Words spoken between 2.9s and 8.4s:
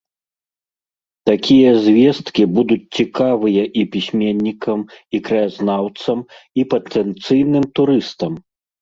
цікавыя і пісьменнікам, і краязнаўцам, і патэнцыйным турыстам.